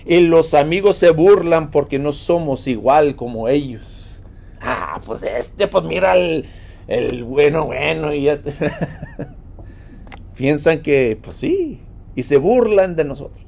y 0.06 0.20
los 0.20 0.54
amigos 0.54 0.96
se 0.96 1.10
burlan 1.10 1.70
porque 1.70 1.98
no 1.98 2.12
somos 2.12 2.66
igual 2.66 3.14
como 3.14 3.48
ellos. 3.48 4.22
Ah, 4.60 5.00
pues 5.04 5.22
este, 5.22 5.68
pues 5.68 5.84
mira 5.84 6.16
el, 6.16 6.46
el 6.86 7.24
bueno, 7.24 7.66
bueno, 7.66 8.14
y 8.14 8.28
este. 8.28 8.54
Piensan 10.36 10.82
que, 10.82 11.18
pues 11.22 11.36
sí, 11.36 11.80
y 12.14 12.22
se 12.22 12.38
burlan 12.38 12.96
de 12.96 13.04
nosotros. 13.04 13.44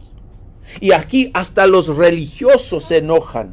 Y 0.81 0.93
aquí 0.93 1.31
hasta 1.35 1.67
los 1.67 1.97
religiosos 1.97 2.85
se 2.85 2.99
enojan 2.99 3.53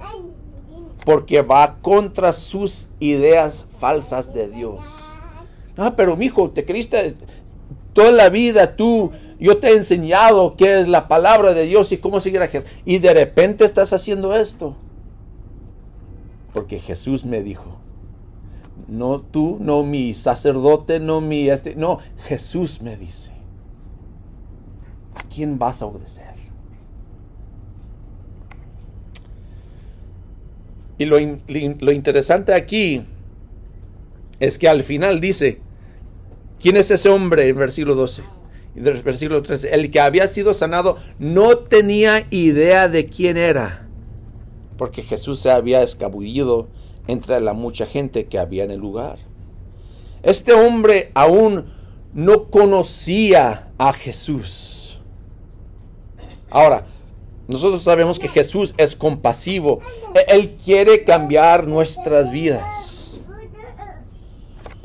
porque 1.05 1.41
va 1.41 1.77
contra 1.81 2.33
sus 2.33 2.89
ideas 2.99 3.65
falsas 3.79 4.33
de 4.33 4.49
Dios. 4.49 4.81
Ah, 5.77 5.95
pero 5.95 6.17
mijo, 6.17 6.49
te 6.51 6.65
creíste 6.65 7.15
toda 7.93 8.11
la 8.11 8.29
vida 8.29 8.75
tú 8.75 9.11
yo 9.39 9.57
te 9.57 9.67
he 9.69 9.75
enseñado 9.75 10.55
qué 10.55 10.79
es 10.79 10.87
la 10.87 11.07
palabra 11.07 11.53
de 11.53 11.65
Dios 11.65 11.91
y 11.91 11.97
cómo 11.97 12.19
seguir 12.19 12.41
a 12.41 12.47
Jesús. 12.47 12.69
Y 12.85 12.99
de 12.99 13.13
repente 13.13 13.65
estás 13.65 13.93
haciendo 13.93 14.35
esto. 14.35 14.75
Porque 16.53 16.79
Jesús 16.79 17.23
me 17.23 17.43
dijo, 17.43 17.77
no 18.87 19.21
tú, 19.21 19.57
no 19.59 19.83
mi 19.83 20.13
sacerdote, 20.13 20.99
no 20.99 21.21
mi 21.21 21.49
este, 21.49 21.75
no, 21.75 21.99
Jesús 22.25 22.81
me 22.81 22.97
dice, 22.97 23.31
¿a 25.13 25.23
quién 25.29 25.59
vas 25.59 25.81
a 25.81 25.85
obedecer? 25.85 26.25
Y 30.99 31.05
lo, 31.05 31.17
lo 31.17 31.91
interesante 31.91 32.55
aquí 32.55 33.03
es 34.39 34.57
que 34.57 34.67
al 34.67 34.81
final 34.81 35.21
dice, 35.21 35.59
¿quién 36.59 36.75
es 36.75 36.89
ese 36.89 37.09
hombre 37.09 37.47
en 37.49 37.55
versículo 37.55 37.93
12? 37.93 38.23
Versículo 38.77 39.41
13, 39.41 39.73
el 39.73 39.89
que 39.89 39.99
había 39.99 40.27
sido 40.27 40.53
sanado 40.53 40.97
no 41.17 41.57
tenía 41.57 42.27
idea 42.29 42.87
de 42.87 43.07
quién 43.07 43.35
era, 43.35 43.87
porque 44.77 45.01
Jesús 45.01 45.39
se 45.39 45.49
había 45.49 45.81
escabullido 45.81 46.67
entre 47.07 47.39
la 47.39 47.53
mucha 47.53 47.87
gente 47.87 48.27
que 48.27 48.37
había 48.37 48.63
en 48.63 48.71
el 48.71 48.79
lugar. 48.79 49.17
Este 50.21 50.53
hombre 50.53 51.11
aún 51.15 51.73
no 52.13 52.49
conocía 52.49 53.71
a 53.79 53.93
Jesús. 53.93 54.99
Ahora, 56.49 56.85
nosotros 57.47 57.83
sabemos 57.83 58.19
que 58.19 58.27
Jesús 58.27 58.75
es 58.77 58.95
compasivo. 58.95 59.79
Él 60.27 60.55
quiere 60.63 61.03
cambiar 61.03 61.67
nuestras 61.67 62.31
vidas. 62.31 62.96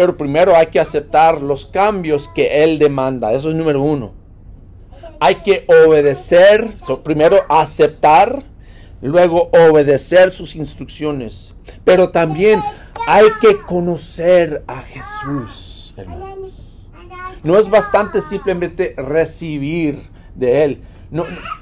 Pero 0.02 0.16
primero 0.16 0.56
hay 0.56 0.66
que 0.66 0.80
aceptar 0.80 1.40
los 1.40 1.64
cambios 1.64 2.26
que 2.26 2.64
Él 2.64 2.80
demanda. 2.80 3.32
Eso 3.32 3.50
es 3.50 3.54
número 3.54 3.80
uno. 3.80 4.14
Hay 5.21 5.37
que 5.44 5.64
obedecer, 5.87 6.75
primero 7.04 7.37
aceptar, 7.49 8.42
luego 9.00 9.49
obedecer 9.52 10.32
sus 10.32 10.56
instrucciones. 10.56 11.54
Pero 11.85 12.11
también 12.11 12.61
hay 13.06 13.26
que 13.40 13.62
conocer 13.62 14.64
a 14.66 14.82
Jesús, 14.82 15.94
No 17.44 17.56
es 17.56 17.71
bastante 17.71 18.21
simplemente 18.23 18.97
recibir 18.97 20.00
de 20.35 20.64
Él. 20.64 20.82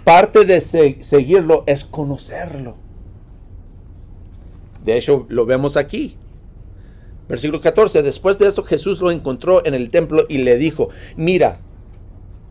Parte 0.02 0.46
de 0.46 0.62
seguirlo 0.62 1.64
es 1.66 1.84
conocerlo. 1.84 2.76
De 4.82 4.96
hecho, 4.96 5.26
lo 5.28 5.44
vemos 5.44 5.76
aquí. 5.76 6.16
Versículo 7.30 7.60
14. 7.60 8.02
Después 8.02 8.40
de 8.40 8.48
esto 8.48 8.64
Jesús 8.64 9.00
lo 9.00 9.12
encontró 9.12 9.64
en 9.64 9.74
el 9.74 9.88
templo 9.90 10.26
y 10.28 10.38
le 10.38 10.58
dijo, 10.58 10.90
mira, 11.16 11.60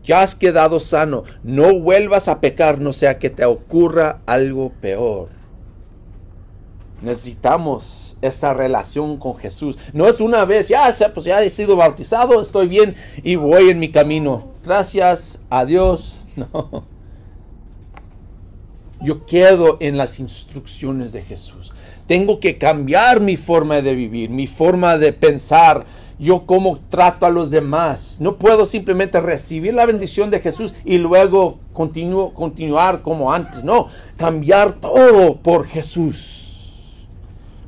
ya 0.02 0.22
has 0.22 0.34
quedado 0.34 0.80
sano, 0.80 1.24
no 1.44 1.78
vuelvas 1.78 2.28
a 2.28 2.40
pecar, 2.40 2.80
no 2.80 2.94
sea 2.94 3.18
que 3.18 3.28
te 3.28 3.44
ocurra 3.44 4.22
algo 4.24 4.72
peor. 4.80 5.28
Necesitamos 7.02 8.16
esa 8.22 8.54
relación 8.54 9.18
con 9.18 9.36
Jesús. 9.36 9.78
No 9.92 10.08
es 10.08 10.20
una 10.22 10.46
vez, 10.46 10.68
ya, 10.68 10.94
pues 11.12 11.26
ya 11.26 11.42
he 11.42 11.50
sido 11.50 11.76
bautizado, 11.76 12.40
estoy 12.40 12.66
bien 12.66 12.96
y 13.22 13.36
voy 13.36 13.68
en 13.68 13.78
mi 13.78 13.90
camino. 13.90 14.48
Gracias 14.64 15.40
a 15.50 15.64
Dios. 15.64 16.24
No. 16.36 16.84
Yo 19.02 19.26
quedo 19.26 19.78
en 19.80 19.96
las 19.96 20.20
instrucciones 20.20 21.12
de 21.12 21.22
Jesús. 21.22 21.72
Tengo 22.10 22.40
que 22.40 22.58
cambiar 22.58 23.20
mi 23.20 23.36
forma 23.36 23.80
de 23.82 23.94
vivir, 23.94 24.30
mi 24.30 24.48
forma 24.48 24.98
de 24.98 25.12
pensar, 25.12 25.86
yo 26.18 26.44
cómo 26.44 26.80
trato 26.88 27.24
a 27.24 27.30
los 27.30 27.52
demás. 27.52 28.18
No 28.20 28.36
puedo 28.36 28.66
simplemente 28.66 29.20
recibir 29.20 29.74
la 29.74 29.86
bendición 29.86 30.28
de 30.28 30.40
Jesús 30.40 30.74
y 30.84 30.98
luego 30.98 31.60
continuar 31.72 33.02
como 33.02 33.32
antes. 33.32 33.62
No, 33.62 33.86
cambiar 34.16 34.72
todo 34.72 35.36
por 35.36 35.68
Jesús. 35.68 37.06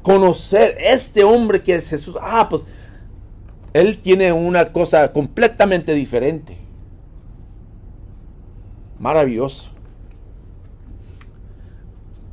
Conocer 0.03 0.77
este 0.77 1.23
hombre 1.23 1.63
que 1.63 1.77
es 1.77 1.89
Jesús. 1.89 2.19
Ah, 2.21 2.49
pues 2.49 2.65
él 3.73 4.01
tiene 4.01 4.33
una 4.33 4.73
cosa 4.73 5.13
completamente 5.13 5.95
diferente. 5.95 6.59
Maravilloso. 8.99 9.71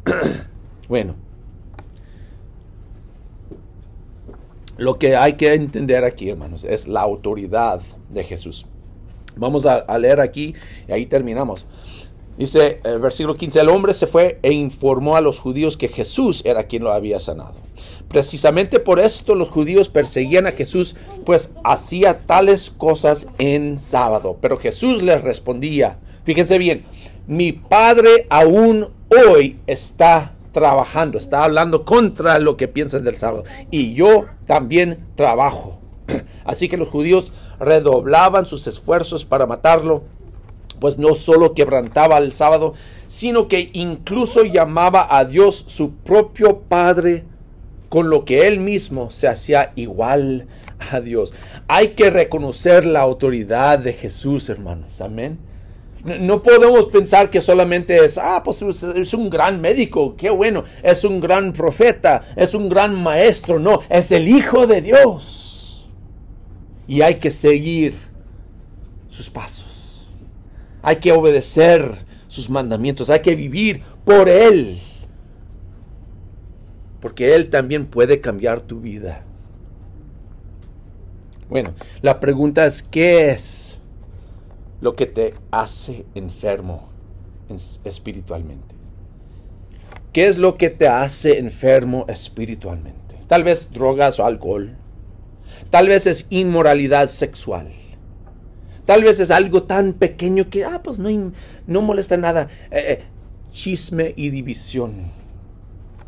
bueno. 0.89 1.28
Lo 4.79 4.97
que 4.97 5.17
hay 5.17 5.33
que 5.33 5.53
entender 5.53 6.05
aquí, 6.05 6.29
hermanos, 6.29 6.63
es 6.63 6.87
la 6.87 7.01
autoridad 7.01 7.81
de 8.07 8.23
Jesús. 8.23 8.65
Vamos 9.35 9.65
a, 9.65 9.97
leer 9.97 10.21
aquí 10.21 10.53
y 10.87 10.91
ahí 10.93 11.05
terminamos. 11.05 11.65
Dice 12.37 12.79
el 12.85 12.99
versículo 12.99 13.35
15, 13.35 13.59
el 13.59 13.67
hombre 13.67 13.93
se 13.93 14.07
fue 14.07 14.39
e 14.41 14.53
informó 14.53 15.17
a 15.17 15.21
los 15.21 15.37
judíos 15.37 15.75
que 15.75 15.89
Jesús 15.89 16.43
era 16.45 16.63
quien 16.63 16.85
lo 16.85 16.93
había 16.93 17.19
sanado. 17.19 17.55
Precisamente 18.07 18.79
por 18.79 19.01
esto 19.01 19.35
los 19.35 19.49
judíos 19.49 19.89
perseguían 19.89 20.47
a 20.47 20.53
Jesús, 20.53 20.95
pues 21.25 21.51
hacía 21.65 22.19
tales 22.19 22.71
cosas 22.71 23.27
en 23.37 23.79
sábado. 23.79 24.37
Pero 24.39 24.57
Jesús 24.57 25.01
les 25.01 25.21
respondía, 25.21 25.97
fíjense 26.23 26.57
bien, 26.57 26.85
mi 27.27 27.51
Padre 27.51 28.27
aún 28.29 28.87
hoy 29.09 29.59
está 29.67 30.35
trabajando, 30.59 31.17
está 31.17 31.45
hablando 31.45 31.85
contra 31.85 32.37
lo 32.39 32.57
que 32.57 32.67
piensan 32.67 33.03
del 33.03 33.15
sábado. 33.15 33.45
Y 33.71 33.93
yo 33.93 34.25
también 34.45 35.05
trabajo. 35.15 35.79
Así 36.43 36.67
que 36.67 36.77
los 36.77 36.89
judíos 36.89 37.31
redoblaban 37.59 38.45
sus 38.45 38.67
esfuerzos 38.67 39.23
para 39.23 39.45
matarlo, 39.45 40.03
pues 40.81 40.97
no 40.97 41.15
solo 41.15 41.53
quebrantaba 41.53 42.17
el 42.17 42.33
sábado, 42.33 42.73
sino 43.07 43.47
que 43.47 43.69
incluso 43.73 44.43
llamaba 44.43 45.07
a 45.09 45.25
Dios 45.25 45.63
su 45.67 45.91
propio 45.91 46.59
Padre, 46.59 47.23
con 47.87 48.09
lo 48.09 48.25
que 48.25 48.47
él 48.47 48.59
mismo 48.59 49.09
se 49.09 49.27
hacía 49.27 49.71
igual 49.75 50.47
a 50.91 50.99
Dios. 50.99 51.33
Hay 51.67 51.89
que 51.89 52.09
reconocer 52.09 52.85
la 52.85 52.99
autoridad 52.99 53.79
de 53.79 53.93
Jesús, 53.93 54.49
hermanos. 54.49 55.01
Amén. 55.01 55.48
No 56.03 56.41
podemos 56.41 56.87
pensar 56.87 57.29
que 57.29 57.41
solamente 57.41 58.03
es, 58.05 58.17
ah, 58.17 58.41
pues 58.43 58.61
es 58.61 59.13
un 59.13 59.29
gran 59.29 59.59
médico, 59.59 60.15
qué 60.15 60.29
bueno, 60.29 60.63
es 60.81 61.03
un 61.03 61.19
gran 61.19 61.51
profeta, 61.51 62.33
es 62.35 62.53
un 62.53 62.69
gran 62.69 63.01
maestro. 63.01 63.59
No, 63.59 63.81
es 63.89 64.11
el 64.11 64.27
Hijo 64.27 64.65
de 64.65 64.81
Dios. 64.81 65.89
Y 66.87 67.01
hay 67.01 67.15
que 67.15 67.31
seguir 67.31 67.95
sus 69.09 69.29
pasos. 69.29 70.09
Hay 70.81 70.97
que 70.97 71.11
obedecer 71.11 71.91
sus 72.27 72.49
mandamientos, 72.49 73.09
hay 73.09 73.21
que 73.21 73.35
vivir 73.35 73.81
por 74.05 74.29
Él. 74.29 74.77
Porque 77.01 77.35
Él 77.35 77.49
también 77.49 77.85
puede 77.85 78.21
cambiar 78.21 78.61
tu 78.61 78.79
vida. 78.79 79.25
Bueno, 81.49 81.73
la 82.01 82.19
pregunta 82.19 82.65
es, 82.65 82.83
¿qué 82.83 83.31
es? 83.31 83.78
Lo 84.81 84.95
que 84.95 85.05
te 85.05 85.33
hace 85.51 86.05
enfermo 86.15 86.89
espiritualmente. 87.83 88.75
¿Qué 90.13 90.27
es 90.27 90.37
lo 90.37 90.57
que 90.57 90.69
te 90.69 90.87
hace 90.87 91.37
enfermo 91.37 92.05
espiritualmente? 92.07 93.15
Tal 93.27 93.43
vez 93.43 93.71
drogas 93.71 94.19
o 94.19 94.25
alcohol. 94.25 94.75
Tal 95.69 95.87
vez 95.87 96.07
es 96.07 96.27
inmoralidad 96.29 97.07
sexual. 97.07 97.69
Tal 98.85 99.03
vez 99.03 99.19
es 99.19 99.29
algo 99.29 99.63
tan 99.63 99.93
pequeño 99.93 100.49
que, 100.49 100.65
ah, 100.65 100.81
pues 100.83 100.97
no, 100.97 101.09
no 101.67 101.81
molesta 101.81 102.17
nada. 102.17 102.49
Eh, 102.71 102.85
eh, 102.87 103.03
chisme 103.51 104.13
y 104.15 104.29
división. 104.29 105.11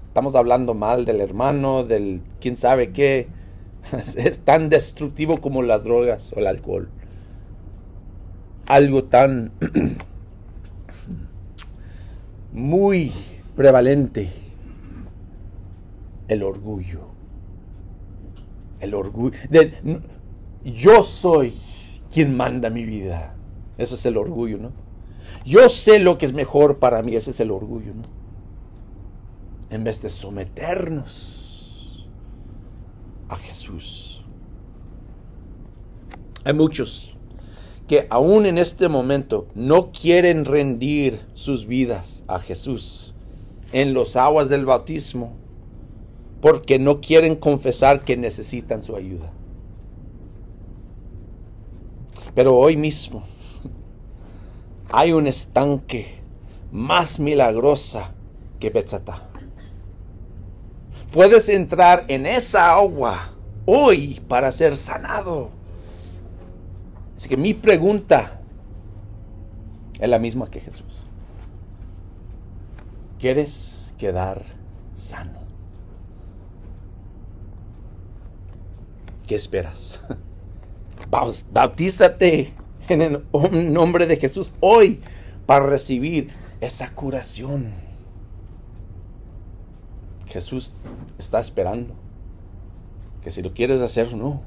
Estamos 0.08 0.36
hablando 0.36 0.74
mal 0.74 1.06
del 1.06 1.22
hermano, 1.22 1.84
del 1.84 2.22
quién 2.40 2.58
sabe 2.58 2.92
qué. 2.92 3.28
Es 4.18 4.40
tan 4.40 4.70
destructivo 4.70 5.38
como 5.38 5.64
las 5.64 5.84
drogas 5.84 6.34
o 6.36 6.40
el 6.40 6.48
alcohol 6.48 6.90
algo 8.68 9.06
tan 9.06 9.52
muy 12.54 13.12
prevalente, 13.56 14.30
el 16.28 16.44
orgullo. 16.44 17.12
El 18.80 18.96
orgullo. 18.96 19.38
yo 20.64 21.04
soy 21.04 21.54
quien 22.12 22.36
manda 22.36 22.70
mi 22.70 22.84
vida. 22.84 23.36
Eso 23.78 23.96
es 23.96 24.06
el 24.06 24.18
orgullo, 24.18 24.58
¿no? 24.58 24.72
Yo 25.46 25.70
sé 25.70 26.00
lo 26.00 26.18
que 26.18 26.26
es 26.26 26.34
mejor 26.34 26.80
para 26.80 27.02
mí, 27.02 27.16
ese 27.16 27.32
es 27.32 27.40
el 27.40 27.52
orgullo, 27.52 27.94
¿no? 27.94 28.04
En 29.70 29.84
vez 29.84 30.02
de 30.02 30.10
someternos 30.10 32.10
a 33.30 33.36
Jesús. 33.38 34.26
Hay 36.44 36.54
muchos 36.54 37.18
que 37.92 38.08
aún 38.10 38.46
en 38.46 38.58
este 38.58 38.88
momento 38.88 39.48
no 39.54 39.92
quieren 39.92 40.46
rendir 40.46 41.20
sus 41.34 41.68
vidas 41.68 42.24
a 42.26 42.40
Jesús 42.40 43.14
en 43.74 43.94
los 43.94 44.16
aguas 44.16 44.48
del 44.48 44.66
bautismo 44.66 45.36
porque 46.40 46.80
no 46.80 47.02
quieren 47.02 47.36
confesar 47.36 48.06
que 48.06 48.16
necesitan 48.16 48.82
su 48.82 48.96
ayuda. 48.96 49.34
Pero 52.34 52.56
hoy 52.56 52.78
mismo 52.78 53.26
hay 54.90 55.12
un 55.12 55.28
estanque 55.28 56.22
más 56.72 57.20
milagrosa 57.20 58.14
que 58.62 58.70
Betzatá. 58.70 59.28
Puedes 61.12 61.50
entrar 61.50 62.06
en 62.08 62.26
esa 62.26 62.72
agua 62.72 63.34
hoy 63.66 64.22
para 64.30 64.50
ser 64.54 64.78
sanado. 64.78 65.61
Así 67.22 67.30
que 67.30 67.38
mi 67.38 67.54
pregunta 67.54 68.42
es 70.00 70.10
la 70.10 70.18
misma 70.18 70.50
que 70.50 70.60
Jesús. 70.60 70.92
¿Quieres 73.20 73.94
quedar 74.00 74.42
sano? 74.96 75.42
¿Qué 79.28 79.36
esperas? 79.36 80.02
Bautízate 81.52 82.56
en 82.90 83.02
el 83.04 83.72
nombre 83.72 84.08
de 84.08 84.18
Jesús 84.18 84.52
hoy 84.60 85.00
para 85.46 85.68
recibir 85.68 86.32
esa 86.60 86.92
curación. 86.96 87.72
Jesús 90.26 90.74
está 91.20 91.40
esperando 91.40 91.94
que 93.22 93.30
si 93.30 93.44
lo 93.44 93.54
quieres 93.54 93.80
hacer, 93.82 94.16
no. 94.16 94.42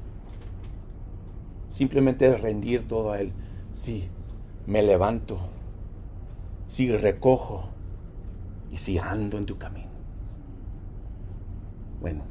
Simplemente 1.75 2.37
rendir 2.37 2.87
todo 2.87 3.11
a 3.11 3.19
Él. 3.19 3.33
Sí, 3.73 4.07
me 4.65 4.81
levanto. 4.81 5.37
Sí, 6.67 6.89
recojo. 6.95 7.67
Y 8.71 8.77
sí, 8.77 8.97
ando 8.97 9.37
en 9.37 9.45
tu 9.45 9.57
camino. 9.57 9.89
Bueno, 11.99 12.23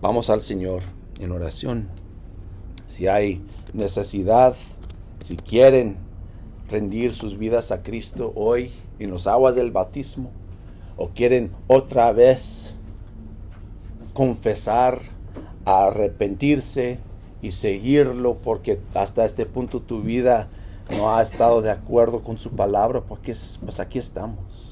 vamos 0.00 0.30
al 0.30 0.40
Señor 0.40 0.80
en 1.18 1.30
oración. 1.30 1.88
Si 2.86 3.06
hay 3.06 3.44
necesidad, 3.74 4.56
si 5.22 5.36
quieren 5.36 5.98
rendir 6.70 7.12
sus 7.12 7.36
vidas 7.36 7.70
a 7.70 7.82
Cristo 7.82 8.32
hoy 8.34 8.70
en 8.98 9.10
los 9.10 9.26
aguas 9.26 9.56
del 9.56 9.72
bautismo, 9.72 10.30
o 10.96 11.10
quieren 11.10 11.52
otra 11.66 12.12
vez 12.12 12.74
confesar, 14.14 15.00
arrepentirse 15.66 16.98
y 17.42 17.52
seguirlo 17.52 18.34
porque 18.34 18.78
hasta 18.94 19.24
este 19.24 19.46
punto 19.46 19.80
tu 19.80 20.02
vida 20.02 20.48
no 20.96 21.14
ha 21.14 21.22
estado 21.22 21.62
de 21.62 21.70
acuerdo 21.70 22.20
con 22.22 22.38
su 22.38 22.50
palabra, 22.50 23.00
porque 23.00 23.34
pues 23.64 23.80
aquí 23.80 23.98
estamos. 23.98 24.69